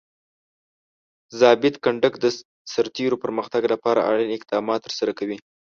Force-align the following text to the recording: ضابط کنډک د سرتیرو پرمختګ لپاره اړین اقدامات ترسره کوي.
ضابط 1.39 1.75
کنډک 1.83 2.13
د 2.23 2.25
سرتیرو 2.73 3.21
پرمختګ 3.23 3.61
لپاره 3.73 3.99
اړین 4.11 4.29
اقدامات 4.37 4.79
ترسره 4.87 5.11
کوي. 5.19 5.37